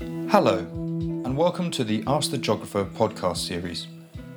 [0.00, 3.88] Hello, and welcome to the Ask the Geographer podcast series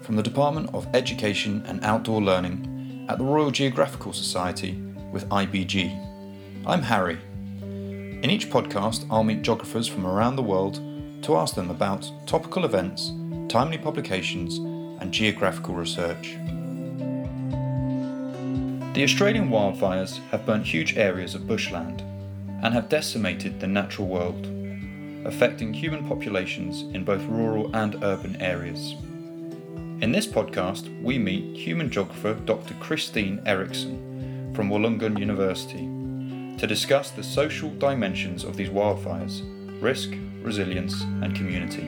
[0.02, 6.66] from the Department of Education and Outdoor Learning at the Royal Geographical Society with IBG.
[6.66, 7.20] I'm Harry.
[7.62, 10.82] In each podcast, I'll meet geographers from around the world
[11.24, 13.12] to ask them about topical events,
[13.48, 14.58] timely publications,
[15.00, 16.38] and geographical research.
[18.96, 22.02] The Australian wildfires have burnt huge areas of bushland
[22.64, 24.48] and have decimated the natural world,
[25.26, 28.94] affecting human populations in both rural and urban areas.
[30.02, 32.74] In this podcast, we meet human geographer Dr.
[32.76, 35.88] Christine Eriksen from Wollongong University
[36.58, 39.42] to discuss the social dimensions of these wildfires
[39.82, 40.12] risk,
[40.42, 41.82] resilience, and community.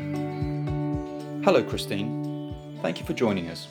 [1.44, 2.54] Hello, Christine.
[2.82, 3.68] Thank you for joining us.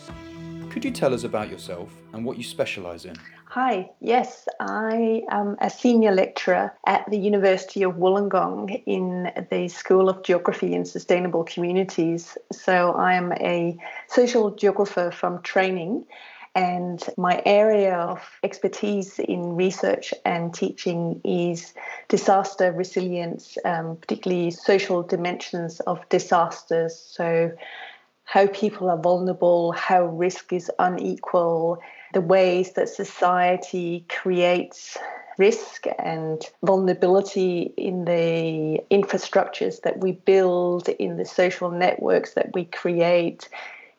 [0.70, 3.16] Could you tell us about yourself and what you specialise in?
[3.55, 10.09] Hi, yes, I am a senior lecturer at the University of Wollongong in the School
[10.09, 12.38] of Geography and Sustainable Communities.
[12.51, 13.77] So I am a
[14.09, 16.06] social geographer from training,
[16.55, 21.75] and my area of expertise in research and teaching is
[22.09, 26.98] disaster resilience, um, particularly social dimensions of disasters.
[26.98, 27.53] So
[28.25, 34.98] how people are vulnerable, how risk is unequal, the ways that society creates
[35.38, 42.66] risk and vulnerability in the infrastructures that we build, in the social networks that we
[42.66, 43.48] create,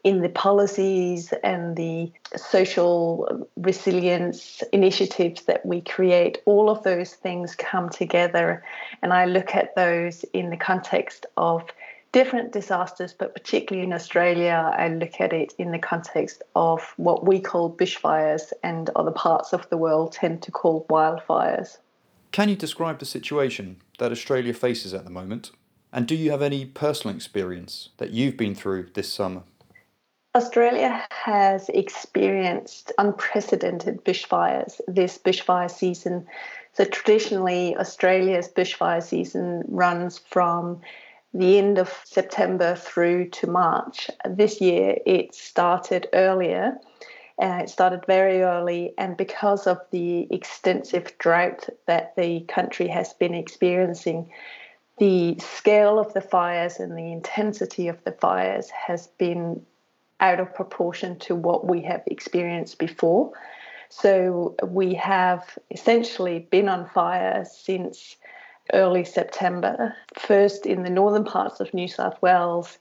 [0.03, 7.55] in the policies and the social resilience initiatives that we create, all of those things
[7.55, 8.63] come together.
[9.01, 11.63] And I look at those in the context of
[12.13, 17.25] different disasters, but particularly in Australia, I look at it in the context of what
[17.27, 21.77] we call bushfires and other parts of the world tend to call wildfires.
[22.31, 25.51] Can you describe the situation that Australia faces at the moment?
[25.91, 29.43] And do you have any personal experience that you've been through this summer?
[30.35, 36.25] Australia has experienced unprecedented bushfires this bushfire season.
[36.73, 40.81] So, traditionally, Australia's bushfire season runs from
[41.33, 44.09] the end of September through to March.
[44.29, 46.77] This year it started earlier.
[47.41, 53.13] Uh, it started very early, and because of the extensive drought that the country has
[53.13, 54.29] been experiencing,
[54.99, 59.65] the scale of the fires and the intensity of the fires has been
[60.19, 63.31] out of proportion to what we have experienced before.
[63.89, 68.15] So we have essentially been on fire since
[68.71, 72.77] early September, first in the northern parts of New South Wales,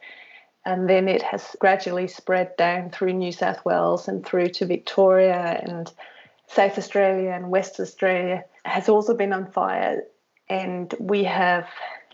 [0.65, 5.61] and then it has gradually spread down through New South Wales and through to Victoria
[5.67, 5.93] and
[6.47, 10.05] South Australia and West Australia has also been on fire.
[10.49, 11.69] And we have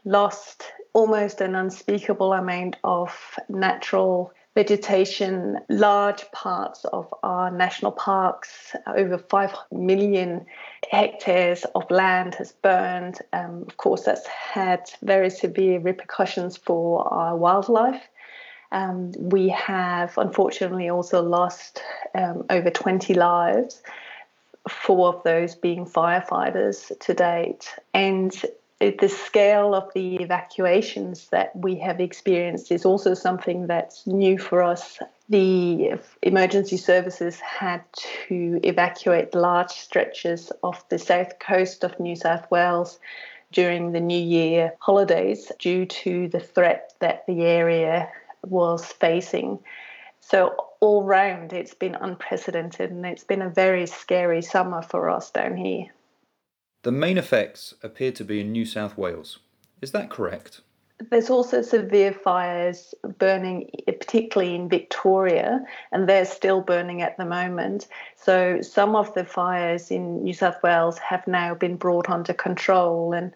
[0.05, 0.65] lost
[0.95, 9.55] almost an unspeakable amount of natural vegetation, large parts of our national parks, over 5
[9.71, 10.45] million
[10.91, 13.21] hectares of land has burned.
[13.33, 18.03] Um, of course, that's had very severe repercussions for our wildlife.
[18.73, 21.81] Um, we have unfortunately also lost
[22.17, 23.81] um, over 20 lives,
[24.69, 27.73] four of those being firefighters to date.
[27.95, 28.35] And
[28.81, 34.63] the scale of the evacuations that we have experienced is also something that's new for
[34.63, 35.01] us.
[35.29, 37.83] The emergency services had
[38.29, 43.01] to evacuate large stretches of the south coast of New South Wales
[43.51, 48.09] during the New Year holidays due to the threat that the area
[48.47, 49.59] was facing.
[50.21, 55.31] So, all round, it's been unprecedented and it's been a very scary summer for us
[55.31, 55.87] down here.
[56.83, 59.41] The main effects appear to be in New South Wales.
[59.83, 60.61] Is that correct?
[61.11, 67.87] There's also severe fires burning, particularly in Victoria, and they're still burning at the moment.
[68.17, 73.13] So, some of the fires in New South Wales have now been brought under control.
[73.13, 73.33] And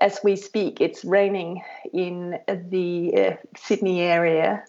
[0.00, 4.64] as we speak, it's raining in the uh, Sydney area.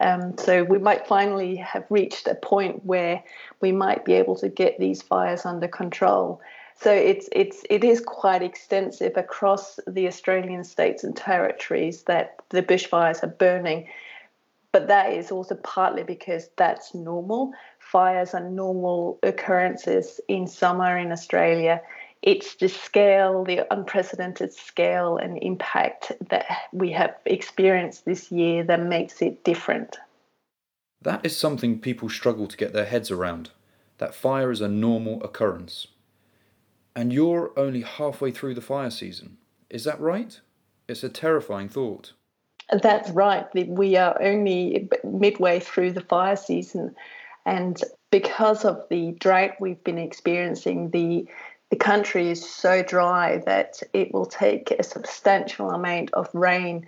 [0.00, 3.22] Um, so, we might finally have reached a point where
[3.60, 6.40] we might be able to get these fires under control.
[6.78, 12.62] So it's it's it is quite extensive across the Australian states and territories that the
[12.62, 13.88] bushfires are burning.
[14.72, 17.52] But that is also partly because that's normal.
[17.78, 21.80] Fires are normal occurrences in summer in Australia.
[22.20, 28.82] It's the scale, the unprecedented scale and impact that we have experienced this year that
[28.82, 29.96] makes it different.
[31.00, 33.50] That is something people struggle to get their heads around.
[33.98, 35.86] That fire is a normal occurrence.
[36.96, 39.36] And you're only halfway through the fire season.
[39.70, 40.40] Is that right?
[40.88, 42.14] It's a terrifying thought.
[42.70, 43.46] That's right.
[43.54, 46.96] We are only midway through the fire season,
[47.44, 51.28] and because of the drought we've been experiencing, the
[51.70, 56.86] the country is so dry that it will take a substantial amount of rain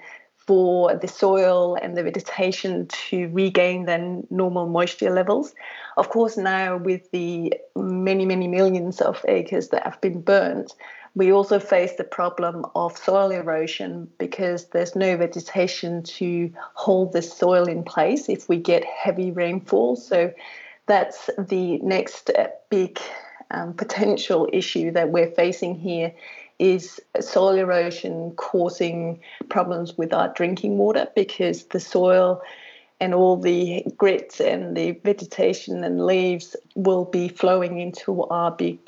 [0.48, 5.54] for the soil and the vegetation to regain their normal moisture levels.
[5.98, 10.74] Of course, now with the many, many millions of acres that have been burnt,
[11.14, 17.20] we also face the problem of soil erosion because there's no vegetation to hold the
[17.20, 19.96] soil in place if we get heavy rainfall.
[19.96, 20.32] So
[20.86, 22.30] that's the next
[22.70, 22.98] big
[23.50, 26.14] um, potential issue that we're facing here
[26.58, 32.42] is soil erosion causing problems with our drinking water because the soil
[33.00, 38.78] and all the grit and the vegetation and leaves will be flowing into our big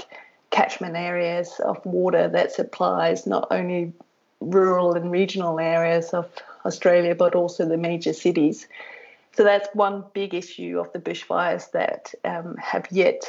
[0.50, 3.92] catchment areas of water that supplies not only
[4.40, 6.28] rural and regional areas of
[6.64, 8.66] Australia but also the major cities.
[9.32, 13.22] So that's one big issue of the bushfires that um, have yet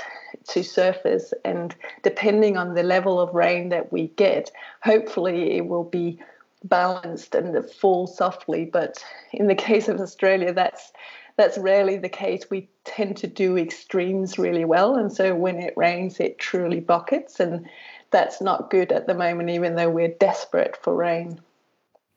[0.50, 1.34] to surface.
[1.46, 4.52] And depending on the level of rain that we get,
[4.82, 6.20] hopefully it will be
[6.64, 8.66] balanced and fall softly.
[8.66, 10.92] But in the case of Australia, that's
[11.38, 12.50] that's rarely the case.
[12.50, 17.40] We tend to do extremes really well, and so when it rains, it truly buckets,
[17.40, 17.68] and
[18.12, 21.40] that's not good at the moment, even though we're desperate for rain.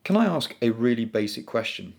[0.03, 1.93] Can I ask a really basic question?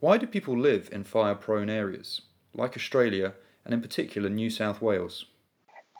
[0.00, 2.20] Why do people live in fire prone areas,
[2.54, 3.34] like Australia
[3.64, 5.24] and in particular New South Wales?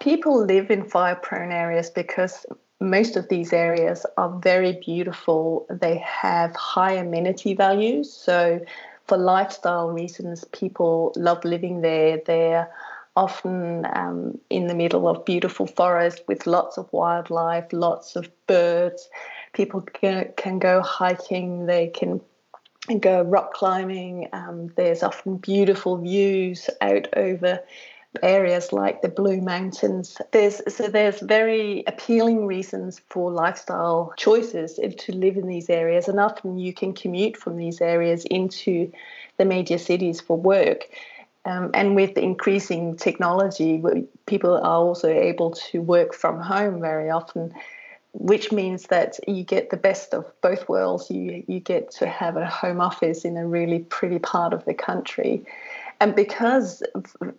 [0.01, 2.47] People live in fire prone areas because
[2.81, 5.67] most of these areas are very beautiful.
[5.69, 8.13] They have high amenity values.
[8.13, 8.61] So,
[9.09, 12.21] for lifestyle reasons, people love living there.
[12.25, 12.71] They're
[13.17, 19.09] often um, in the middle of beautiful forests with lots of wildlife, lots of birds.
[19.55, 22.21] People can, can go hiking, they can
[22.97, 24.29] go rock climbing.
[24.33, 27.61] Um, there's often beautiful views out over
[28.23, 30.17] areas like the Blue Mountains.
[30.33, 36.19] There's so there's very appealing reasons for lifestyle choices to live in these areas, and
[36.19, 38.91] often you can commute from these areas into
[39.37, 40.87] the major cities for work.
[41.45, 43.83] Um, and with increasing technology,
[44.27, 47.55] people are also able to work from home very often
[48.13, 51.11] which means that you get the best of both worlds.
[51.11, 54.75] You you get to have a home office in a really pretty part of the
[54.75, 55.45] country.
[56.01, 56.83] And because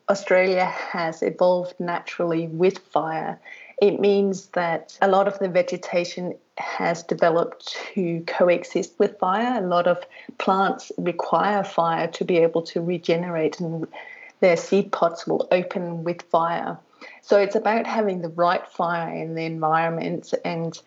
[0.10, 3.40] Australia has evolved naturally with fire,
[3.82, 9.64] it means that a lot of the vegetation has developed to coexist with fire.
[9.64, 10.04] A lot of
[10.38, 13.88] plants require fire to be able to regenerate, and
[14.42, 16.78] their seed pods will open with fire.
[17.22, 20.34] So it's about having the right fire in the environment.
[20.46, 20.80] And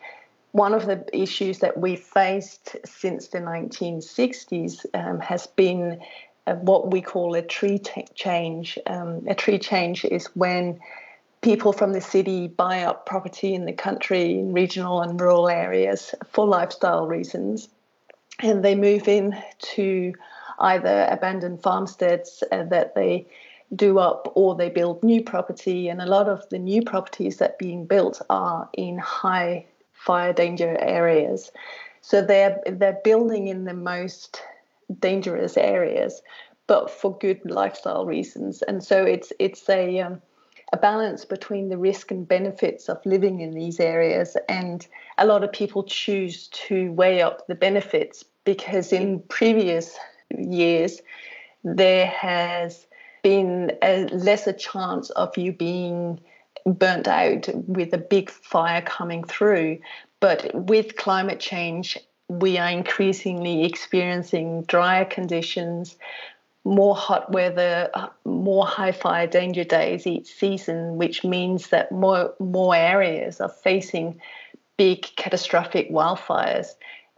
[0.52, 6.00] one of the issues that we faced since the 1960s um, has been
[6.46, 8.78] uh, what we call a tree t- change.
[8.86, 10.80] Um, a tree change is when
[11.40, 16.14] people from the city buy up property in the country, in regional and rural areas
[16.28, 17.68] for lifestyle reasons,
[18.40, 20.12] and they move in to
[20.58, 23.26] either abandoned farmsteads uh, that they
[23.74, 27.58] do up or they build new property and a lot of the new properties that
[27.58, 31.50] being built are in high fire danger areas.
[32.00, 34.42] So they're they're building in the most
[35.00, 36.22] dangerous areas
[36.66, 38.62] but for good lifestyle reasons.
[38.62, 40.22] And so it's it's a um,
[40.72, 44.86] a balance between the risk and benefits of living in these areas and
[45.18, 49.98] a lot of people choose to weigh up the benefits because in previous
[50.34, 51.02] years
[51.62, 52.86] there has
[53.22, 56.20] been a lesser chance of you being
[56.66, 59.78] burnt out with a big fire coming through.
[60.20, 61.98] But with climate change,
[62.28, 65.96] we are increasingly experiencing drier conditions,
[66.64, 67.90] more hot weather,
[68.24, 74.20] more high fire danger days each season, which means that more more areas are facing
[74.76, 76.68] big catastrophic wildfires.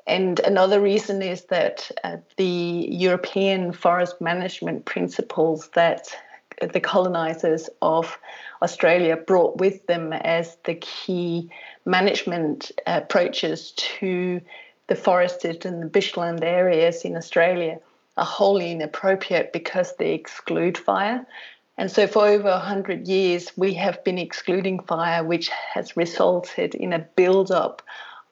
[0.07, 6.15] And another reason is that uh, the European forest management principles that
[6.61, 8.19] the colonizers of
[8.63, 11.51] Australia brought with them as the key
[11.85, 14.41] management approaches to
[14.87, 17.79] the forested and the bushland areas in Australia
[18.17, 21.27] are wholly inappropriate because they exclude fire.
[21.77, 26.93] And so, for over 100 years, we have been excluding fire, which has resulted in
[26.93, 27.83] a build-up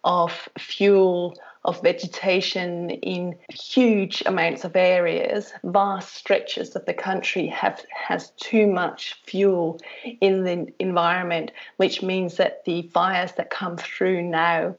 [0.04, 7.84] of fuel of vegetation in huge amounts of areas, vast stretches of the country have
[7.90, 9.80] has too much fuel
[10.20, 14.74] in the environment, which means that the fires that come through now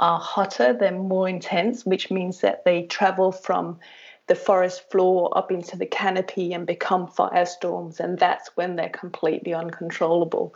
[0.00, 3.78] are hotter, they're more intense, which means that they travel from
[4.26, 9.54] the forest floor up into the canopy and become firestorms, and that's when they're completely
[9.54, 10.54] uncontrollable.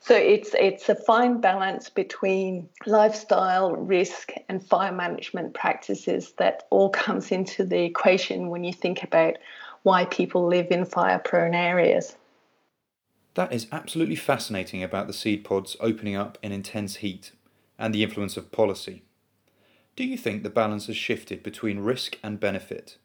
[0.00, 6.90] So it's it's a fine balance between lifestyle, risk, and fire management practices that all
[6.90, 9.36] comes into the equation when you think about
[9.82, 12.16] why people live in fire-prone areas.
[13.34, 17.32] That is absolutely fascinating about the seed pods opening up in intense heat
[17.78, 19.02] and the influence of policy.
[19.94, 22.98] Do you think the balance has shifted between risk and benefit?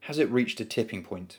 [0.00, 1.38] Has it reached a tipping point?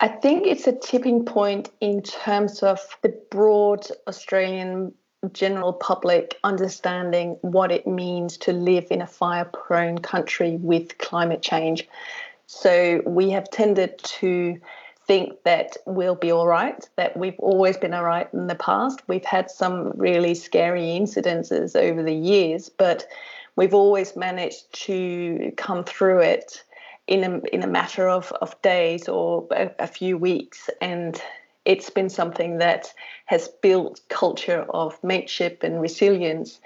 [0.00, 4.94] I think it's a tipping point in terms of the broad Australian
[5.32, 11.42] general public understanding what it means to live in a fire prone country with climate
[11.42, 11.88] change.
[12.46, 14.60] So we have tended to
[15.08, 19.02] think that we'll be all right, that we've always been all right in the past.
[19.08, 23.08] We've had some really scary incidences over the years, but
[23.56, 26.62] we've always managed to come through it
[27.08, 30.70] in a, in a matter of, of days or a, a few weeks.
[30.80, 31.20] And
[31.64, 32.92] it's been something that
[33.26, 36.60] has built culture of mateship and resilience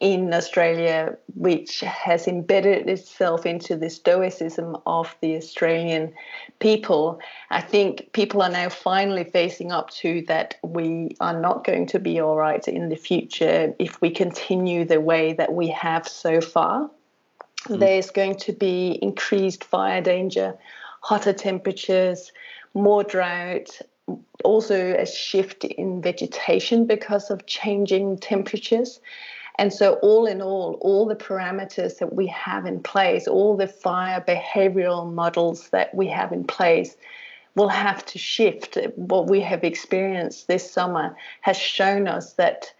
[0.00, 6.12] in Australia, which has embedded itself into the stoicism of the Australian
[6.58, 7.20] people.
[7.50, 11.98] I think people are now finally facing up to that we are not going to
[11.98, 16.40] be all right in the future if we continue the way that we have so
[16.40, 16.90] far.
[17.68, 17.80] Mm.
[17.80, 20.56] There's going to be increased fire danger,
[21.00, 22.32] hotter temperatures,
[22.74, 23.80] more drought,
[24.44, 29.00] also a shift in vegetation because of changing temperatures.
[29.58, 33.66] And so, all in all, all the parameters that we have in place, all the
[33.66, 36.96] fire behavioral models that we have in place,
[37.54, 38.76] will have to shift.
[38.96, 42.72] What we have experienced this summer has shown us that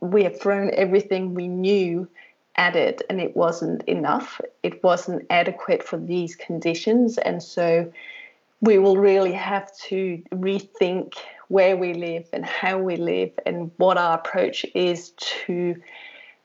[0.00, 2.08] we have thrown everything we knew
[2.56, 4.40] it and it wasn't enough.
[4.62, 7.18] It wasn't adequate for these conditions.
[7.18, 7.92] And so
[8.60, 11.14] we will really have to rethink
[11.48, 15.76] where we live and how we live and what our approach is to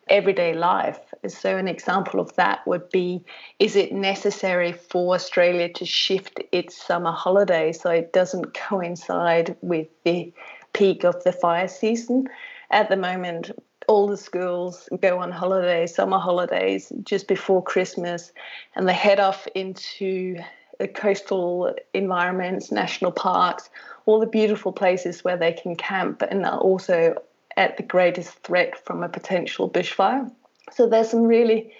[0.09, 0.99] everyday life.
[1.27, 3.23] So, an example of that would be
[3.59, 9.87] is it necessary for Australia to shift its summer holiday so it doesn't coincide with
[10.03, 10.33] the
[10.73, 12.27] peak of the fire season?
[12.71, 13.51] At the moment,
[13.89, 18.31] all the schools go on holidays, summer holidays, just before Christmas,
[18.75, 20.38] and they head off into
[20.77, 23.67] the coastal environments, national parks,
[24.05, 27.15] all the beautiful places where they can camp and are also
[27.58, 30.31] at the greatest threat from a potential bushfire.
[30.72, 31.74] So there's some really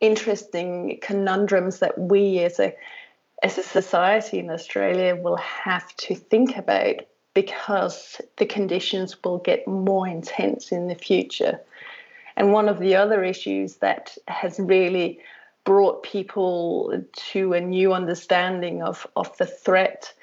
[0.00, 2.74] interesting conundrums that we as a
[3.42, 6.96] as a society in Australia will have to think about
[7.36, 11.60] because the conditions will get more intense in the future.
[12.34, 15.20] And one of the other issues that has really
[15.64, 16.98] brought people
[17.32, 20.14] to a new understanding of, of the threat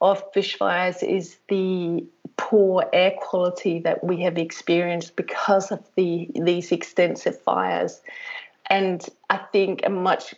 [0.00, 2.04] of bushfires is the
[2.36, 8.00] poor air quality that we have experienced because of the these extensive fires.
[8.68, 10.34] And I think a much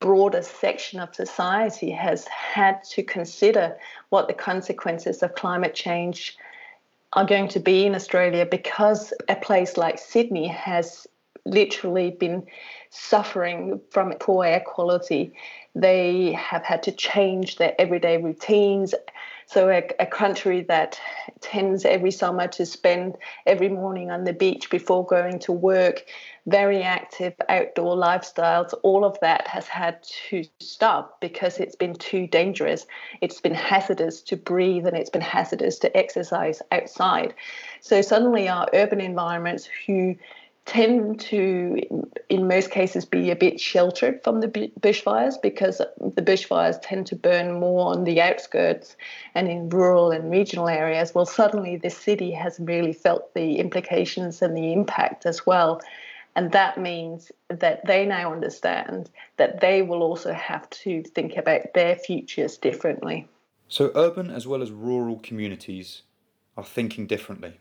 [0.00, 3.76] broader section of society has had to consider
[4.10, 6.36] what the consequences of climate change
[7.14, 11.06] are going to be in Australia because a place like Sydney has
[11.44, 12.46] literally been
[12.90, 15.32] suffering from poor air quality.
[15.74, 18.94] They have had to change their everyday routines.
[19.50, 21.00] So, a, a, country that
[21.40, 26.04] tends every summer to spend every morning on the beach before going to work
[26.46, 32.26] very active outdoor lifestyles, all of that has had to stop because it's been too
[32.26, 32.86] dangerous.
[33.22, 37.32] It's been hazardous to breathe and it's been hazardous to exercise outside.
[37.80, 40.16] So suddenly, our urban environments, who
[40.68, 41.80] tend to,
[42.28, 47.16] in most cases, be a bit sheltered from the bushfires because the bushfires tend to
[47.16, 48.94] burn more on the outskirts
[49.34, 51.14] and in rural and regional areas.
[51.14, 55.80] Well, suddenly the city has really felt the implications and the impact as well.
[56.36, 61.72] And that means that they now understand that they will also have to think about
[61.74, 63.26] their futures differently.
[63.68, 66.02] So, urban as well as rural communities
[66.58, 67.58] are thinking differently.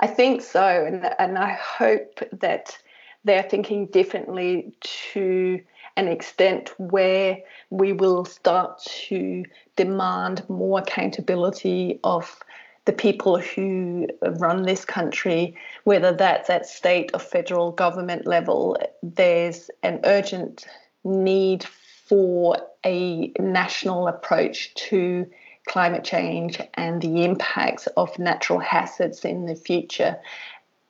[0.00, 0.84] I think so.
[0.86, 2.76] And, and I hope that
[3.24, 5.60] they're thinking differently to
[5.96, 7.38] an extent where
[7.68, 9.44] we will start to
[9.76, 12.38] demand more accountability of
[12.86, 15.54] the people who run this country,
[15.84, 20.66] whether that's at state or federal government level, there's an urgent
[21.04, 25.26] need for a national approach to
[25.68, 30.18] climate change and the impacts of natural hazards in the future.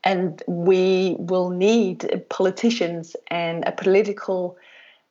[0.04, 4.56] And we will need politicians and a political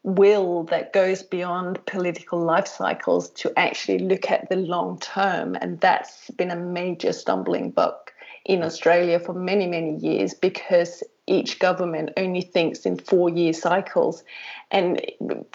[0.04, 5.56] will that goes beyond political life cycles to actually look at the long term.
[5.62, 8.14] And that's been a major stumbling block
[8.46, 14.24] in Australia for many, many years because each government only thinks in four year cycles.
[14.72, 15.00] And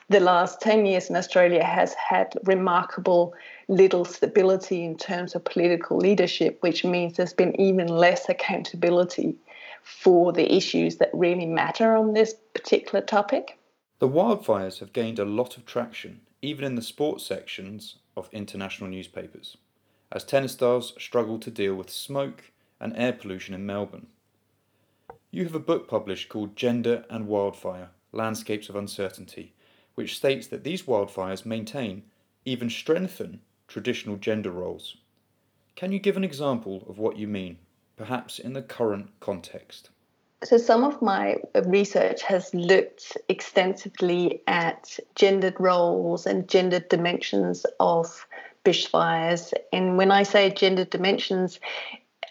[0.09, 3.35] the last 10 years in Australia has had remarkable
[3.69, 9.37] little stability in terms of political leadership, which means there's been even less accountability
[9.83, 13.59] for the issues that really matter on this particular topic.
[13.99, 18.91] The wildfires have gained a lot of traction, even in the sports sections of international
[18.91, 19.57] newspapers,
[20.11, 22.51] as tennis stars struggle to deal with smoke
[22.81, 24.07] and air pollution in Melbourne.
[25.35, 29.53] You have a book published called Gender and Wildfire Landscapes of Uncertainty,
[29.97, 32.05] which states that these wildfires maintain,
[32.45, 34.97] even strengthen, traditional gender roles.
[35.75, 37.59] Can you give an example of what you mean,
[37.97, 39.91] perhaps in the current context?
[40.45, 48.25] So, some of my research has looked extensively at gendered roles and gendered dimensions of
[48.65, 49.53] bushfires.
[49.73, 51.59] And when I say gendered dimensions,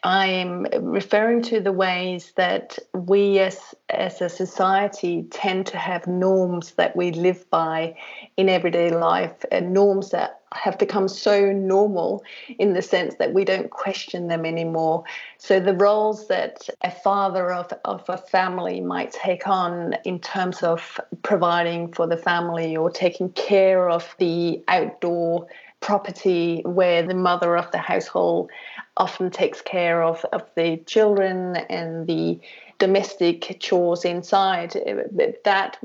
[0.03, 6.73] I'm referring to the ways that we as, as a society tend to have norms
[6.73, 7.95] that we live by
[8.35, 12.21] in everyday life, and norms that have become so normal
[12.59, 15.05] in the sense that we don't question them anymore.
[15.37, 20.63] So, the roles that a father of, of a family might take on in terms
[20.63, 25.47] of providing for the family or taking care of the outdoor
[25.83, 28.49] property where the mother of the household
[28.95, 32.39] often takes care of, of the children and the
[32.79, 34.75] domestic chores inside.
[34.77, 35.03] Uh,
[35.43, 35.77] that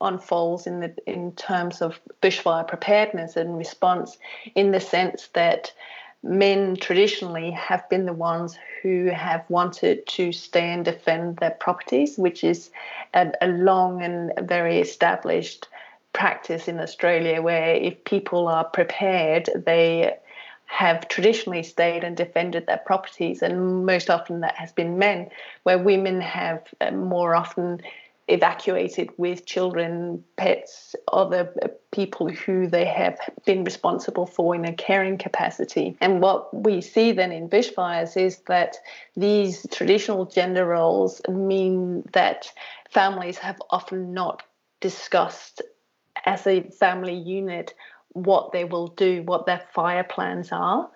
[0.00, 4.16] unfolds in the in terms of bushfire preparedness and response,
[4.54, 5.70] in the sense that
[6.22, 12.16] men traditionally have been the ones who have wanted to stay and defend their properties,
[12.16, 12.70] which is
[13.12, 15.68] a, a long and very established
[16.12, 20.14] practice in Australia where if people are prepared, they
[20.66, 25.28] have traditionally stayed and defended their properties, and most often that has been men,
[25.64, 27.80] where women have uh, more often
[28.28, 34.72] evacuated with children, pets, other uh, people who they have been responsible for in a
[34.72, 35.94] caring capacity.
[36.00, 38.76] And what we see then in bushfires is that
[39.14, 42.50] these traditional gender roles mean that
[42.88, 44.42] families have often not
[44.80, 45.60] discussed
[46.24, 47.74] as a family unit
[48.14, 50.88] what they will do, what their fire plans are.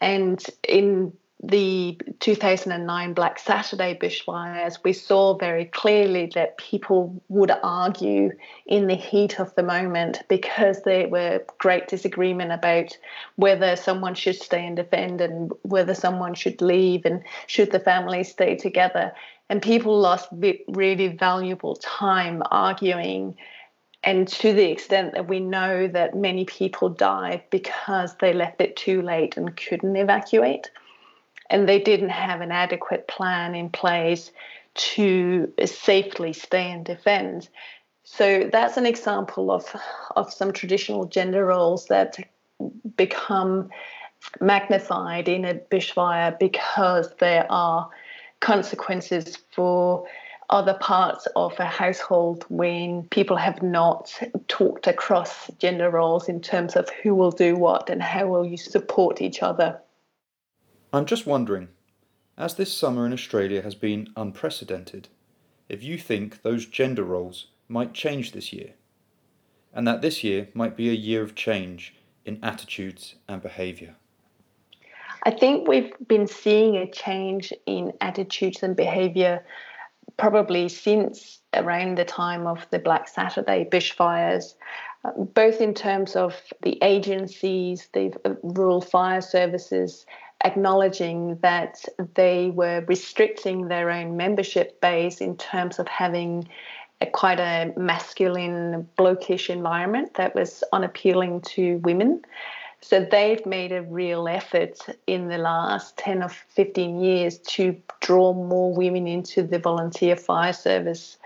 [0.00, 1.12] And in
[1.42, 8.30] the 2009 Black Saturday bushfires, we saw very clearly that people would argue
[8.66, 12.96] in the heat of the moment because there were great disagreement about
[13.36, 18.24] whether someone should stay and defend and whether someone should leave and should the family
[18.24, 19.12] stay together.
[19.48, 20.28] And people lost
[20.68, 23.36] really valuable time arguing
[24.06, 28.76] and to the extent that we know that many people died because they left it
[28.76, 30.70] too late and couldn't evacuate,
[31.50, 34.30] and they didn't have an adequate plan in place
[34.74, 37.48] to safely stay and defend.
[38.04, 39.74] So that's an example of,
[40.14, 42.16] of some traditional gender roles that
[42.96, 43.70] become
[44.40, 47.90] magnified in a bushfire because there are
[48.38, 50.06] consequences for
[50.50, 54.12] other parts of a household when people have not
[54.48, 58.56] talked across gender roles in terms of who will do what and how will you
[58.56, 59.80] support each other.
[60.92, 61.68] I'm just wondering,
[62.38, 65.08] as this summer in Australia has been unprecedented,
[65.68, 68.74] if you think those gender roles might change this year,
[69.74, 73.94] and that this year might be a year of change in attitudes and behaviour.
[75.24, 79.44] I think we've been seeing a change in attitudes and behaviour
[80.16, 84.54] probably since around the time of the Black Saturday bushfires,
[85.16, 90.06] both in terms of the agencies, the rural fire services,
[90.44, 96.48] acknowledging that they were restricting their own membership base in terms of having
[97.00, 102.22] a, quite a masculine, blokish environment that was unappealing to women.
[102.82, 108.32] So they've made a real effort in the last 10 or 15 years to draw
[108.32, 111.16] more women into the volunteer fire service.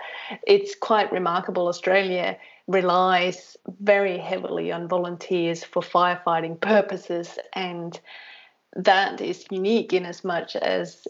[0.46, 1.68] It's quite remarkable.
[1.68, 8.00] Australia relies very heavily on volunteers for firefighting purposes, and
[8.76, 11.06] that is unique in as much as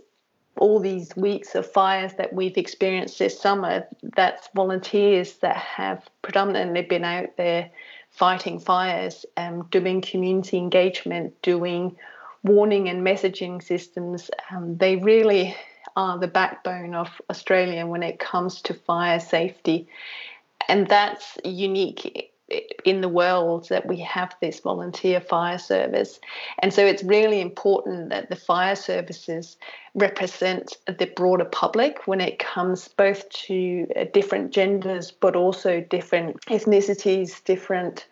[0.58, 6.82] all these weeks of fires that we've experienced this summer, that's volunteers that have predominantly
[6.82, 7.70] been out there
[8.10, 11.96] fighting fires, um, doing community engagement, doing
[12.42, 14.30] warning and messaging systems.
[14.50, 15.56] Um, they really
[15.96, 19.88] are the backbone of Australia when it comes to fire safety.
[20.68, 22.29] And that's unique
[22.84, 26.20] in the world that we have this volunteer fire service.
[26.60, 29.56] And so it's really important that the fire services
[29.94, 36.40] represent the broader public when it comes both to uh, different genders, but also different
[36.46, 38.06] ethnicities, different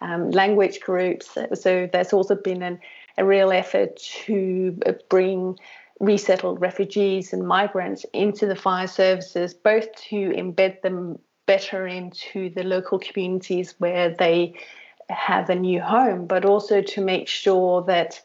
[0.00, 1.36] um, language groups.
[1.54, 2.80] So there's also been an,
[3.18, 5.58] a real effort to uh, bring
[6.00, 12.62] resettled refugees and migrants into the fire services, both to embed them better into the
[12.62, 14.54] local communities where they
[15.10, 18.20] have a new home, but also to make sure that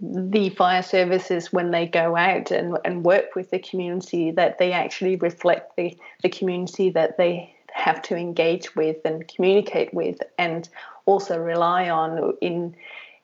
[0.00, 4.72] the fire services, when they go out and, and work with the community, that they
[4.72, 10.68] actually reflect the, the community that they have to engage with and communicate with, and
[11.06, 12.74] also rely on in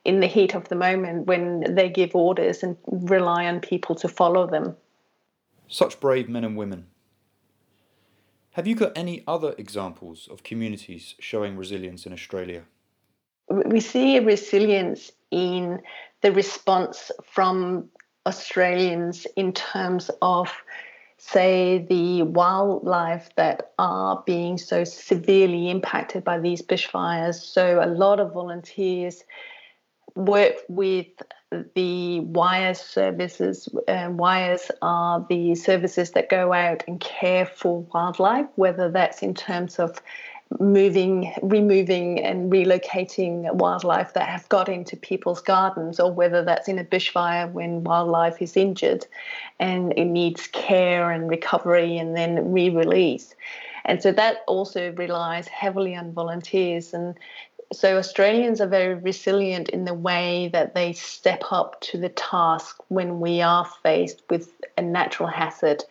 [0.05, 4.07] in the heat of the moment when they give orders and rely on people to
[4.07, 4.77] follow them.
[5.67, 6.87] Such brave men and women.
[8.57, 12.63] Have you got any other examples of communities showing resilience in Australia?
[13.51, 15.83] We see a resilience in
[16.23, 17.91] the response from
[18.25, 20.51] Australians in terms of,
[21.19, 27.35] say, the wildlife that are being so severely impacted by these bushfires.
[27.35, 29.23] So, a lot of volunteers
[30.15, 31.09] work with
[31.75, 33.69] the WIRES services.
[33.89, 39.35] Um, WIRES are the services that go out and care for wildlife, whether that's in
[39.35, 40.03] terms of
[40.61, 46.79] moving, removing, and relocating wildlife that have got into people's gardens, or whether that's in
[46.79, 49.07] a bushfire when wildlife is injured
[49.59, 53.35] and it needs care and recovery and then re release.
[53.85, 56.93] And so that also relies heavily on volunteers.
[56.93, 57.17] And
[57.73, 62.77] so Australians are very resilient in the way that they step up to the task
[62.89, 65.83] when we are faced with a natural hazard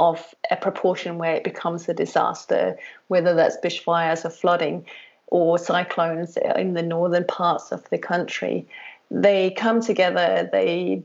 [0.00, 2.76] of a proportion where it becomes a disaster,
[3.08, 4.84] whether that's bushfires or flooding
[5.26, 8.66] or cyclones in the northern parts of the country.
[9.10, 11.02] They come together, they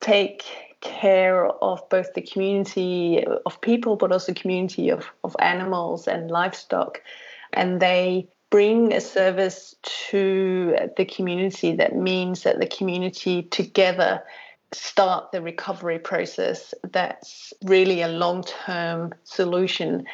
[0.00, 0.44] take
[0.80, 7.00] care of both the community of people, but also community of, of animals and livestock.
[7.52, 14.22] And they bring a service to the community that means that the community together
[14.72, 20.04] start the recovery process that's really a long term solution.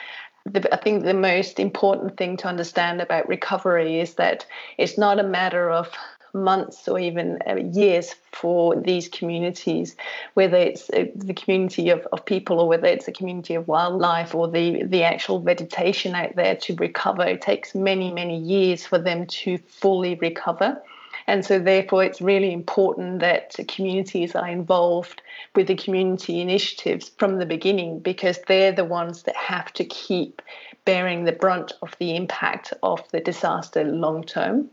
[0.45, 4.47] The, I think the most important thing to understand about recovery is that
[4.79, 5.91] it's not a matter of
[6.33, 9.97] months or even uh, years for these communities,
[10.35, 14.35] whether it's uh, the community of, of people or whether it's a community of wildlife
[14.35, 17.23] or the, the actual vegetation out there to recover.
[17.25, 20.81] It takes many, many years for them to fully recover.
[21.27, 25.23] And so, therefore, it's really important that communities are involved
[25.55, 30.43] with the community initiatives from the beginning because they're the ones that have to keep
[30.85, 34.71] bearing the brunt of the impact of the disaster long term.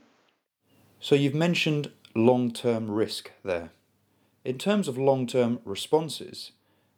[1.00, 3.72] So you've mentioned long term risk there.
[4.44, 6.52] In terms of long term responses,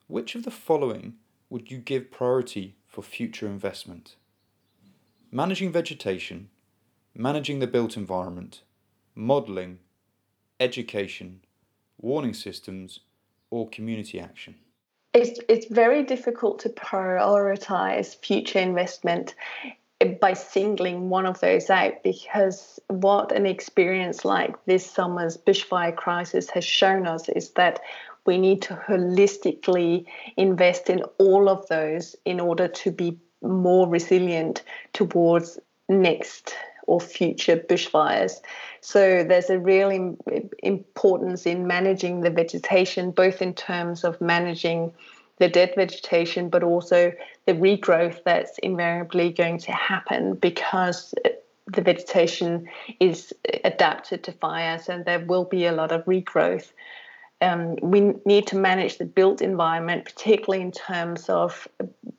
[0.07, 1.15] which of the following
[1.49, 4.15] would you give priority for future investment?
[5.31, 6.49] Managing vegetation,
[7.13, 8.61] managing the built environment,
[9.15, 9.79] modelling,
[10.59, 11.41] education,
[11.99, 13.01] warning systems,
[13.49, 14.55] or community action?
[15.13, 19.35] It's, it's very difficult to prioritise future investment
[20.21, 26.49] by singling one of those out because what an experience like this summer's bushfire crisis
[26.49, 27.81] has shown us is that
[28.25, 30.05] we need to holistically
[30.37, 35.59] invest in all of those in order to be more resilient towards
[35.89, 36.55] next
[36.87, 38.41] or future bushfires.
[38.81, 40.15] So there's a real
[40.63, 44.93] importance in managing the vegetation, both in terms of managing
[45.39, 47.11] the dead vegetation, but also
[47.45, 51.13] the regrowth that's invariably going to happen because
[51.67, 52.67] the vegetation
[52.99, 56.71] is adapted to fire, so there will be a lot of regrowth.
[57.41, 61.67] Um, we need to manage the built environment, particularly in terms of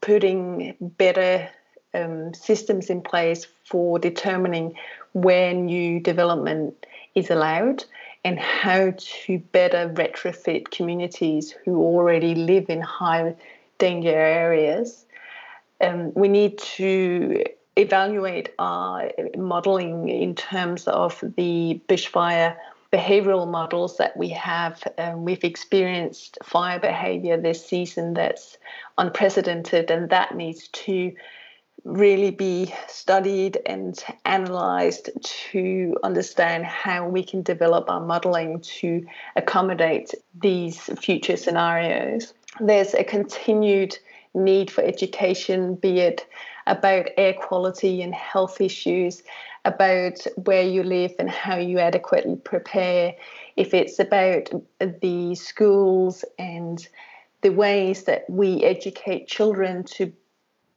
[0.01, 1.49] putting better
[1.93, 4.75] um, systems in place for determining
[5.13, 7.85] where new development is allowed
[8.25, 13.35] and how to better retrofit communities who already live in high
[13.79, 15.07] danger areas.
[15.81, 17.43] Um, we need to
[17.77, 22.57] evaluate our modeling in terms of the bushfire
[22.93, 24.83] behavioral models that we have.
[24.99, 28.59] Um, we've experienced fire behavior this season that's
[28.99, 31.13] unprecedented, and that needs to
[31.85, 39.05] really be studied and analysed to understand how we can develop our modelling to
[39.37, 42.35] accommodate these future scenarios.
[42.61, 43.97] there's a continued
[44.35, 46.27] need for education, be it
[46.66, 49.23] about air quality and health issues,
[49.64, 53.14] about where you live and how you adequately prepare,
[53.57, 56.88] if it's about the schools and
[57.43, 60.12] the ways that we educate children to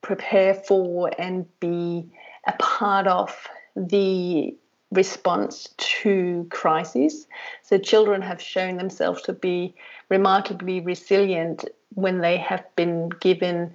[0.04, 2.08] prepare for and be
[2.46, 3.36] a part of
[3.76, 4.56] the
[4.92, 7.26] response to crises.
[7.63, 9.74] So, children have shown themselves to be
[10.10, 13.74] remarkably resilient when they have been given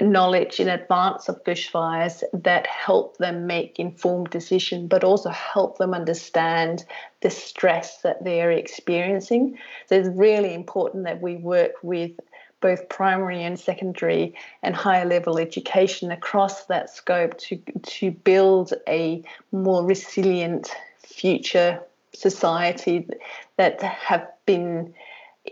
[0.00, 5.92] knowledge in advance of bushfires that help them make informed decisions, but also help them
[5.92, 6.84] understand
[7.20, 9.58] the stress that they're experiencing.
[9.86, 12.12] So it's really important that we work with
[12.60, 19.22] both primary and secondary and higher level education across that scope to, to build a
[19.52, 21.80] more resilient future
[22.12, 23.08] society
[23.56, 24.92] that have been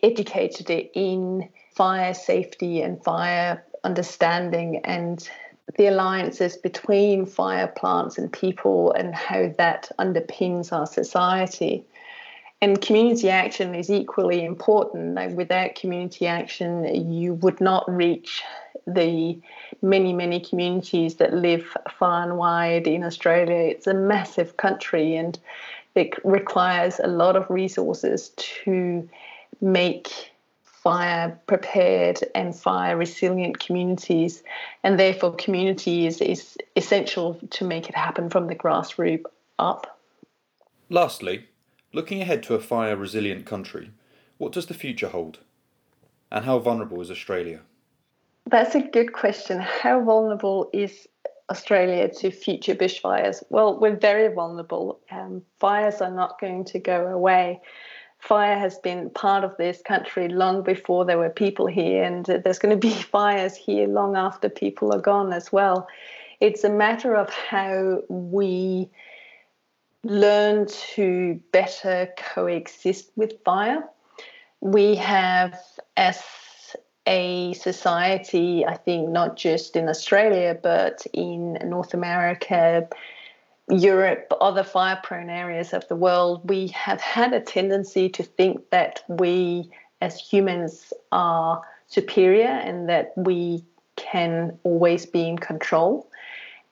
[0.02, 5.28] educated in fire safety and fire understanding and
[5.76, 11.84] the alliances between fire plants and people and how that underpins our society.
[12.62, 15.34] And community action is equally important.
[15.34, 18.42] Without community action, you would not reach
[18.86, 19.38] the
[19.82, 23.56] many, many communities that live far and wide in Australia.
[23.56, 25.38] It's a massive country and
[25.94, 29.08] it requires a lot of resources to
[29.60, 30.08] make
[30.62, 34.42] fire prepared and fire resilient communities.
[34.84, 39.24] And therefore, community is, is essential to make it happen from the grassroots
[39.58, 39.98] up.
[40.88, 41.46] Lastly,
[41.96, 43.90] looking ahead to a fire resilient country,
[44.38, 45.38] what does the future hold?
[46.30, 47.62] And how vulnerable is Australia?
[48.46, 49.58] That's a good question.
[49.58, 51.08] How vulnerable is
[51.50, 53.42] Australia to future bushfires?
[53.48, 55.00] Well, we're very vulnerable.
[55.10, 57.60] Um, fires are not going to go away
[58.18, 62.58] fire has been part of this country long before there were people here, and there's
[62.58, 65.86] going to be fires here long after people are gone as well.
[66.40, 68.90] It's a matter of how we
[70.06, 73.84] learn to better coexist with fire.
[74.60, 75.58] We have,
[75.96, 76.22] as
[77.06, 82.88] a society, I think, not just in Australia, but in North America,
[83.70, 88.70] Europe, other fire prone areas of the world, we have had a tendency to think
[88.70, 93.64] that we as humans are superior and that we
[93.96, 96.08] can always be in control.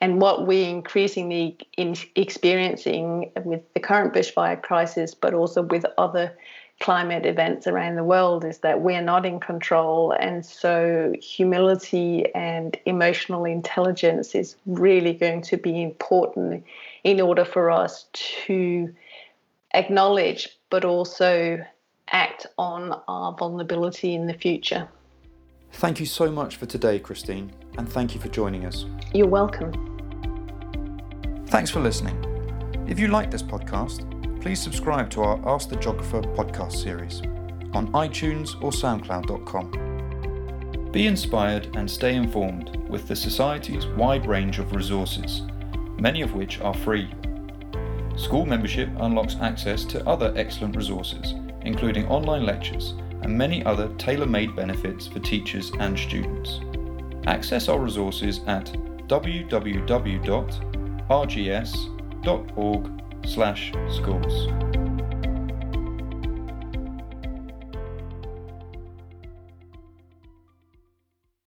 [0.05, 6.37] And what we're increasingly in experiencing with the current bushfire crisis, but also with other
[6.81, 10.13] climate events around the world is that we're not in control.
[10.13, 16.65] And so, humility and emotional intelligence is really going to be important
[17.03, 18.95] in order for us to
[19.73, 21.65] acknowledge but also
[22.09, 24.87] act on our vulnerability in the future.
[25.73, 28.85] Thank you so much for today, Christine, and thank you for joining us.
[29.15, 29.94] You're welcome.
[31.55, 32.19] Thanks for listening.
[32.89, 34.01] If you like this podcast,
[34.43, 37.23] please subscribe to our Ask the Geographer podcast series
[37.73, 39.71] on iTunes or SoundCloud.com.
[40.91, 45.43] Be inspired and stay informed with the Society's wide range of resources,
[45.97, 47.09] many of which are free.
[48.17, 54.27] School membership unlocks access to other excellent resources, including online lectures and many other tailor
[54.27, 56.59] made benefits for teachers and students.
[57.29, 58.77] Access our resources at
[61.11, 62.91] www.rgs.org
[63.27, 64.84] slash schools.